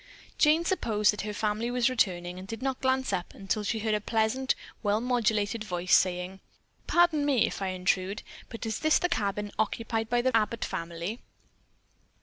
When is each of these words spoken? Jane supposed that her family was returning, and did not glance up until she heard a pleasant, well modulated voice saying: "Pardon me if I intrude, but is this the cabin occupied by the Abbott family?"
Jane 0.39 0.65
supposed 0.65 1.13
that 1.13 1.21
her 1.21 1.31
family 1.31 1.69
was 1.69 1.87
returning, 1.87 2.39
and 2.39 2.47
did 2.47 2.63
not 2.63 2.81
glance 2.81 3.13
up 3.13 3.35
until 3.35 3.63
she 3.63 3.77
heard 3.77 3.93
a 3.93 4.01
pleasant, 4.01 4.55
well 4.81 4.99
modulated 4.99 5.63
voice 5.63 5.95
saying: 5.95 6.39
"Pardon 6.87 7.23
me 7.23 7.45
if 7.45 7.61
I 7.61 7.67
intrude, 7.67 8.23
but 8.49 8.65
is 8.65 8.79
this 8.79 8.97
the 8.97 9.09
cabin 9.09 9.51
occupied 9.59 10.09
by 10.09 10.23
the 10.23 10.35
Abbott 10.35 10.65
family?" 10.65 11.19